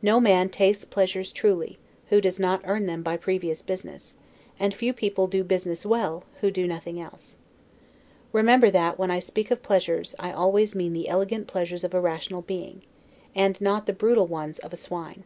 [0.00, 1.76] No man tastes pleasures truly,
[2.10, 4.14] who does not earn them by previous business,
[4.60, 7.36] and few people do business well, who do nothing else.
[8.30, 12.00] Remember that when I speak of pleasures, I always mean the elegant pleasures of a
[12.00, 12.82] rational being,
[13.34, 15.24] and, not the brutal ones of a swine.